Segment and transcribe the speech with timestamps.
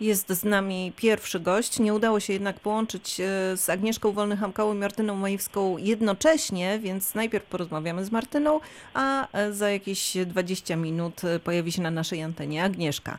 [0.00, 1.78] Jest z nami pierwszy gość.
[1.78, 3.24] Nie udało się jednak połączyć e,
[3.56, 8.60] z Agnieszką Wolny-Hamkałą i Martyną Majewską jednocześnie, więc najpierw porozmawiamy z Martyną,
[8.94, 13.18] a e, za jakieś 20 minut e, pojawi się na naszej antenie Agnieszka.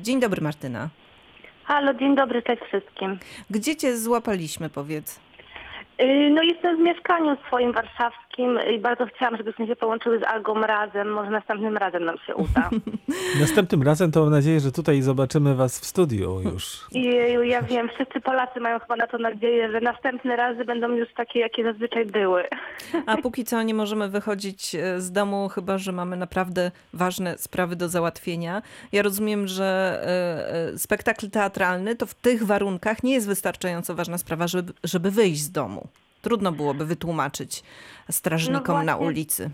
[0.00, 0.88] Dzień dobry Martyna.
[1.64, 3.18] Halo, dzień dobry, cześć wszystkim.
[3.50, 5.20] Gdzie cię złapaliśmy, powiedz?
[6.00, 8.29] Y, no jestem w mieszkaniu swoim warszawskim
[8.74, 11.12] i bardzo chciałam, żebyśmy się połączyły z Algą razem.
[11.12, 12.70] Może następnym razem nam się uda.
[13.40, 16.86] Następnym razem to mam nadzieję, że tutaj zobaczymy was w studiu już.
[16.92, 21.08] Jeju, ja wiem, wszyscy Polacy mają chyba na to nadzieję, że następne razy będą już
[21.14, 22.44] takie, jakie zazwyczaj były.
[23.06, 27.76] A póki co nie możemy wychodzić e, z domu, chyba że mamy naprawdę ważne sprawy
[27.76, 28.62] do załatwienia.
[28.92, 34.18] Ja rozumiem, że e, e, spektakl teatralny to w tych warunkach nie jest wystarczająco ważna
[34.18, 35.88] sprawa, żeby, żeby wyjść z domu.
[36.22, 37.62] Trudno byłoby wytłumaczyć
[38.10, 39.50] strażnikom no na ulicy.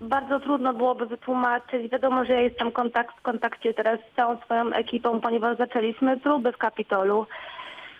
[0.00, 1.92] Bardzo trudno byłoby wytłumaczyć.
[1.92, 6.52] Wiadomo, że ja jestem kontakt, w kontakcie teraz z całą swoją ekipą, ponieważ zaczęliśmy próby
[6.52, 7.26] w Kapitolu,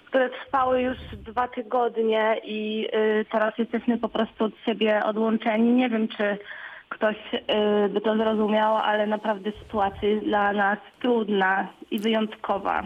[0.06, 5.72] które trwały już dwa tygodnie i y, teraz jesteśmy po prostu od siebie odłączeni.
[5.72, 6.38] Nie wiem, czy
[6.94, 12.82] ktoś y, by to zrozumiał, ale naprawdę sytuacja jest dla nas trudna i wyjątkowa.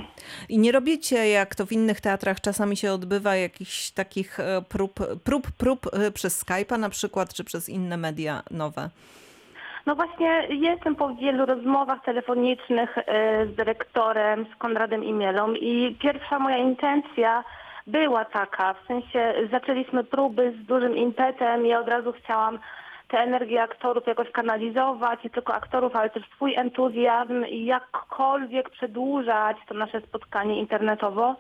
[0.49, 5.01] I nie robicie, jak to w innych teatrach czasami się odbywa, jakichś takich e, prób,
[5.25, 8.91] prób, prób e, przez Skype'a na przykład, czy przez inne media nowe?
[9.87, 13.03] No właśnie jestem po wielu rozmowach telefonicznych e,
[13.47, 17.45] z dyrektorem, z Konradem Imielą i pierwsza moja intencja
[17.87, 22.59] była taka, w sensie zaczęliśmy próby z dużym impetem i od razu chciałam
[23.09, 29.57] tę energię aktorów jakoś kanalizować, nie tylko aktorów, ale też swój entuzjazm i jakkolwiek przedłużać
[29.69, 31.37] to nasze spotkanie internetowo.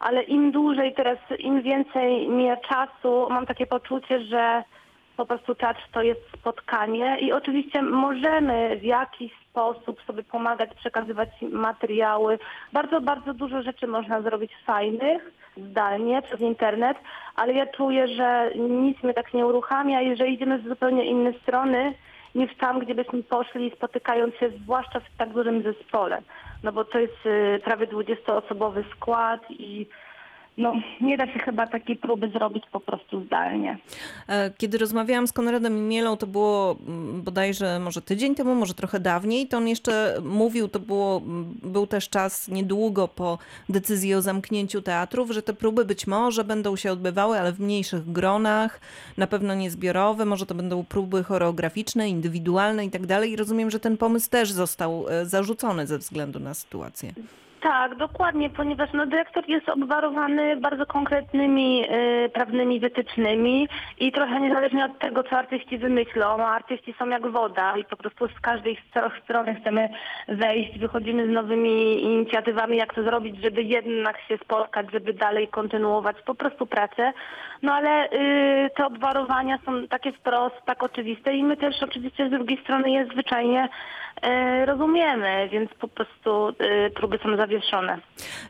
[0.00, 4.64] Ale im dłużej teraz, im więcej mija czasu, mam takie poczucie, że
[5.20, 11.28] po prostu teatr to jest spotkanie i oczywiście możemy w jakiś sposób sobie pomagać, przekazywać
[11.52, 12.38] materiały.
[12.72, 16.96] Bardzo, bardzo dużo rzeczy można zrobić fajnych, zdalnie, przez internet,
[17.36, 21.38] ale ja czuję, że nic mnie tak nie uruchamia i że idziemy z zupełnie innej
[21.42, 21.94] strony
[22.34, 26.22] niż tam, gdzie byśmy poszli spotykając się, zwłaszcza w tak dużym zespole.
[26.62, 29.86] No bo to jest y, prawie 20-osobowy skład i
[30.60, 33.78] no, nie da się chyba takiej próby zrobić po prostu zdalnie.
[34.28, 39.00] E, kiedy rozmawiałam z Konradem Mielą, to było mm, bodajże może tydzień temu, może trochę
[39.00, 43.38] dawniej, to on jeszcze mówił, to było, mm, był też czas niedługo po
[43.68, 48.12] decyzji o zamknięciu teatrów, że te próby być może będą się odbywały, ale w mniejszych
[48.12, 48.80] gronach,
[49.16, 53.30] na pewno nie zbiorowe, może to będą próby choreograficzne, indywidualne i tak dalej.
[53.30, 57.12] I rozumiem, że ten pomysł też został e, zarzucony ze względu na sytuację.
[57.60, 64.84] Tak, dokładnie, ponieważ no, dyrektor jest obwarowany bardzo konkretnymi y, prawnymi wytycznymi i trochę niezależnie
[64.84, 68.78] od tego, co artyści wymyślą, a artyści są jak woda i po prostu z każdej
[69.24, 69.88] strony chcemy
[70.28, 76.16] wejść, wychodzimy z nowymi inicjatywami, jak to zrobić, żeby jednak się spotkać, żeby dalej kontynuować
[76.26, 77.12] po prostu pracę.
[77.62, 82.30] No ale y, te obwarowania są takie wprost, tak oczywiste i my też oczywiście z
[82.30, 83.68] drugiej strony je zwyczajnie
[84.26, 87.49] y, rozumiemy, więc po prostu y, próby są zawieszone.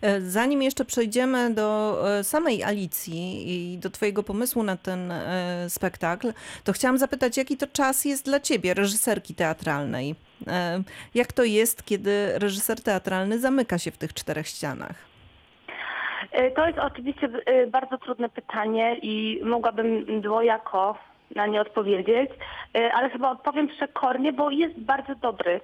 [0.03, 5.67] E, zanim jeszcze przejdziemy do e, samej Alicji i do Twojego pomysłu na ten e,
[5.69, 6.33] spektakl,
[6.65, 10.15] to chciałam zapytać, jaki to czas jest dla Ciebie, reżyserki teatralnej?
[11.15, 14.95] Jak to jest, kiedy reżyser teatralny zamyka się w tych czterech ścianach?
[16.57, 17.29] To jest oczywiście
[17.69, 20.99] bardzo trudne pytanie i mogłabym dwojako
[21.37, 22.31] na nie odpowiedzieć,
[22.95, 25.61] ale chyba odpowiem przekornie, bo jest bardzo dobry.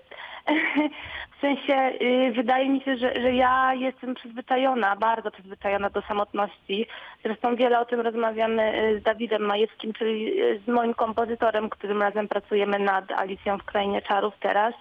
[1.36, 1.92] W sensie
[2.34, 6.86] wydaje mi się, że, że ja jestem przyzwyczajona, bardzo przyzwyczajona do samotności.
[7.24, 10.32] Zresztą wiele o tym rozmawiamy z Dawidem Majewskim, czyli
[10.64, 14.74] z moim kompozytorem, którym razem pracujemy nad Alicją w Krainie Czarów teraz.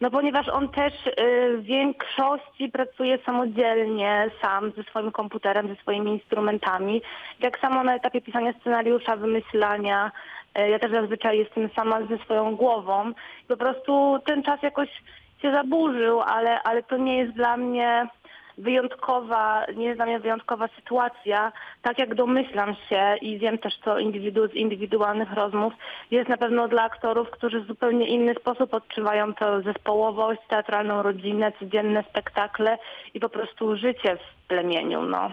[0.00, 1.12] No ponieważ on też y,
[1.58, 7.02] w większości pracuje samodzielnie, sam ze swoim komputerem, ze swoimi instrumentami.
[7.40, 10.12] Jak samo na etapie pisania scenariusza, wymyślania,
[10.58, 13.12] y, ja też zazwyczaj jestem sama ze swoją głową.
[13.48, 14.88] Po prostu ten czas jakoś
[15.46, 18.08] się zaburzył, ale, ale to nie jest dla mnie
[18.58, 21.52] wyjątkowa, nie jest dla mnie wyjątkowa sytuacja,
[21.82, 25.72] tak jak domyślam się i wiem też to indywidu z indywidualnych rozmów,
[26.10, 31.52] jest na pewno dla aktorów, którzy w zupełnie inny sposób odczuwają tę zespołowość, teatralną rodzinę,
[31.60, 32.78] codzienne spektakle
[33.14, 35.02] i po prostu życie w plemieniu.
[35.02, 35.30] No.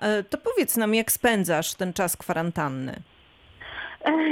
[0.00, 2.94] E, to powiedz nam, jak spędzasz ten czas kwarantanny?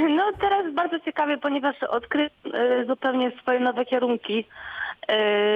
[0.09, 4.82] No teraz bardzo ciekawie, ponieważ odkryłem e, zupełnie swoje nowe kierunki e,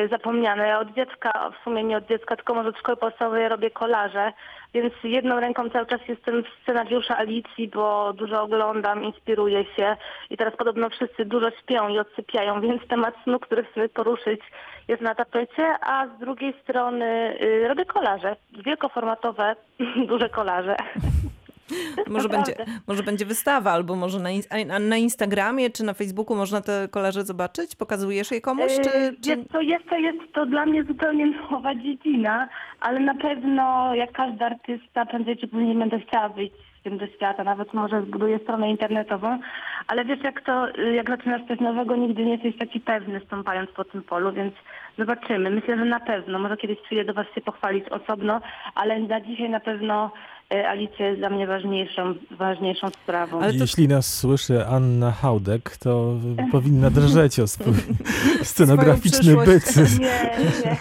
[0.10, 0.68] zapomniane.
[0.68, 4.34] Ja od dziecka, w sumie nie od dziecka, tylko może od szkoły podstawowej robię kolaże,
[4.74, 9.98] więc jedną ręką cały czas jestem w scenariusza Alicji, bo dużo oglądam, inspiruję się
[10.30, 14.42] i teraz podobno wszyscy dużo śpią i odsypiają, więc temat snu, który chcę poruszyć
[14.88, 18.36] jest na tapecie, a z drugiej strony y, robię kolaże,
[18.66, 19.56] wielkoformatowe,
[20.10, 20.76] duże kolaże.
[22.08, 22.56] Może będzie,
[22.88, 27.76] może będzie wystawa, albo może na, na Instagramie czy na Facebooku można te kolarze zobaczyć?
[27.76, 28.72] Pokazujesz je komuś?
[28.84, 29.30] Czy, Yy, czy...
[29.30, 32.50] Jest to, jeszcze jest to dla mnie zupełnie nowa dziedzina,
[32.80, 37.08] ale na pewno jak każdy artysta prędzej czy później będę chciała wyjść z tym do
[37.08, 39.40] świata, nawet może zbuduję stronę internetową,
[39.88, 43.72] ale wiesz jak to, y, jak zaczynasz coś nowego, nigdy nie jesteś taki pewny stąpając
[43.72, 44.54] po tym polu, więc
[44.98, 45.50] zobaczymy.
[45.50, 48.42] Myślę, że na pewno, może kiedyś przyjdę do Was się pochwalić osobno,
[48.76, 50.12] ale na dzisiaj na pewno
[50.50, 53.42] Alicja jest dla mnie ważniejszą, ważniejszą sprawą.
[53.42, 56.14] Ale to- Jeśli nas słyszy Anna Haudek, to
[56.52, 57.74] powinna drżeć o swój
[58.44, 59.76] scenograficzny byt.
[60.00, 60.00] Nie,
[60.66, 60.78] nie.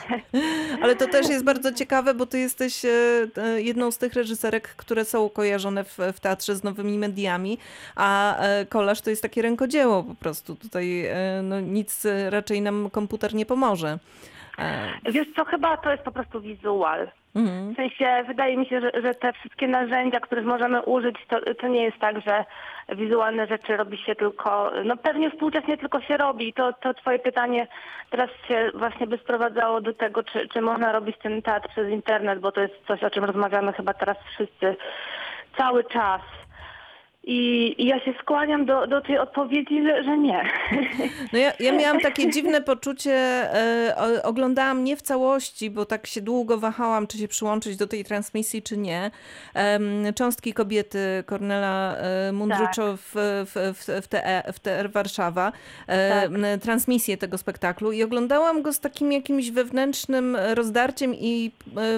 [0.82, 2.88] Ale to też jest bardzo ciekawe, bo ty jesteś e,
[3.36, 7.58] e, jedną z tych reżyserek, które są kojarzone w, w teatrze z nowymi mediami,
[7.96, 10.54] a e, kolaż to jest takie rękodzieło po prostu.
[10.56, 13.98] Tutaj e, no, nic e, raczej nam komputer nie pomoże.
[14.58, 17.08] E, Wiesz co, chyba to jest po prostu wizual.
[17.37, 17.73] Mhm.
[17.73, 21.69] W sensie wydaje mi się, że, że te wszystkie narzędzia, których możemy użyć, to, to
[21.69, 22.44] nie jest tak, że
[22.88, 26.53] wizualne rzeczy robi się tylko, no pewnie współcześnie tylko się robi.
[26.53, 27.67] To, to twoje pytanie
[28.11, 32.41] teraz się właśnie by sprowadzało do tego, czy, czy można robić ten teatr przez internet,
[32.41, 34.77] bo to jest coś, o czym rozmawiamy chyba teraz wszyscy
[35.56, 36.21] cały czas.
[37.28, 40.43] I, i ja się skłaniam do, do tej odpowiedzi, że, że nie.
[41.32, 43.49] No ja, ja miałam takie dziwne poczucie,
[43.96, 48.05] o- oglądałam nie w całości, bo tak się długo wahałam, czy się przyłączyć do tej
[48.05, 49.11] transmisji, czy nie.
[49.55, 55.52] Em, Cząstki kobiety Kornela e, Mundryczo w, w, w, w, TE, w TR Warszawa,
[55.87, 56.31] e, Tak.
[56.62, 61.50] transmisję tego spektaklu i oglądałam go z takim jakimś wewnętrznym rozdarciem i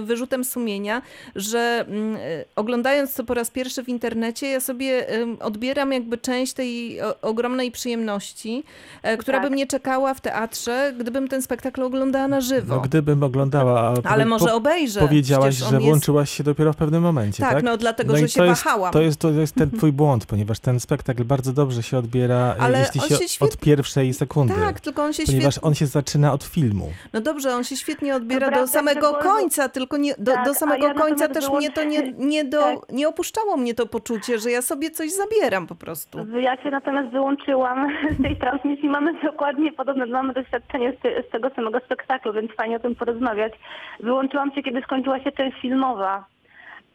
[0.02, 1.02] wyrzutem sumienia,
[1.36, 2.16] że mm,
[2.56, 8.64] oglądając to po raz pierwszy w internecie, ja sobie odbieram jakby część tej ogromnej przyjemności,
[9.02, 9.48] e, która Tak.
[9.48, 12.74] by mnie czekała w teatrze, gdybym ten spektakl oglądała na żywo.
[12.74, 15.00] No gdybym oglądała, Ale może obejrzę.
[15.00, 17.64] Powiedziałaś, że jest- włączyłaś się dopiero w pewnym momencie, Tak, tak?
[17.64, 18.92] no dlatego, i że się jest, wahałam.
[18.92, 22.60] To jest, to jest ten twój błąd, ponieważ ten spektakl bardzo dobrze się odbiera, e,
[22.60, 24.54] Ale jeśli się, się świet- od pierwszej sekundy.
[24.54, 25.68] Tak, tylko on się Ponieważ świetnie...
[25.68, 26.92] on się zaczyna od filmu.
[27.12, 30.54] No dobrze, on się świetnie odbiera Dobra, do samego końca, tylko nie, do, Tak, do
[30.54, 32.78] samego ja końca też mnie to nie, nie, do, Tak.
[32.92, 36.18] nie opuszczało mnie to poczucie, że ja sobie coś zabieram po prostu.
[36.40, 37.88] Ja się natomiast wyłączyłam
[38.18, 38.88] z tej transmisji.
[38.88, 42.94] Mamy dokładnie podobne, mamy doświadczenie z, te, z tego samego spektaklu, więc fajnie o tym
[42.94, 43.52] porozmawiać.
[44.00, 46.24] Wyłączyłam się, kiedy skończyła się część filmowa.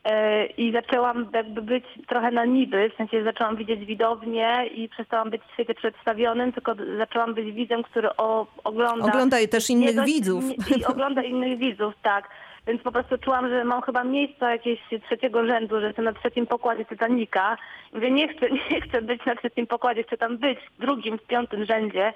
[0.04, 5.30] E, I zaczęłam jakby być trochę na niby, w sensie zaczęłam widzieć widownię i przestałam
[5.30, 9.06] być w świecie przedstawionym, tylko zaczęłam być widzem, który o, ogląda...
[9.06, 10.44] Ogląda też innych dość- widzów.
[10.78, 12.30] I ogląda innych widzów, tak.
[12.68, 16.48] Więc po prostu czułam, że mam chyba miejsca jakieś trzeciego rzędu, że jestem na trzecim
[16.48, 17.58] pokładzie Titanica.
[17.94, 21.28] Mówię, nie chcę, nie chcę być na trzecim pokładzie, chcę tam być w drugim, w
[21.28, 22.14] piątym rzędzie.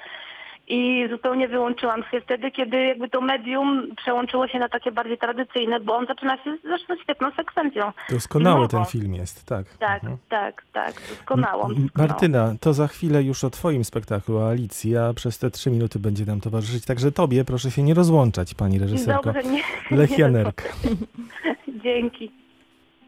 [0.70, 5.80] I zupełnie wyłączyłam się wtedy, kiedy jakby to medium przełączyło się na takie bardziej tradycyjne,
[5.80, 7.92] bo on zaczyna się zresztą świetną sekwencją.
[8.10, 9.66] Doskonały ten film jest, tak.
[9.80, 10.18] Tak, Mhm.
[10.30, 11.70] tak, tak, doskonałą.
[11.96, 16.26] Martyna, to za chwilę już o twoim spektaklu Alicji, a przez te trzy minuty będzie
[16.26, 16.86] nam towarzyszyć.
[16.86, 19.34] Także tobie proszę się nie rozłączać, pani reżyserko.
[19.34, 19.62] Dobrze, nie.
[19.98, 20.64] Lech Janerka.
[21.84, 22.32] Dzięki.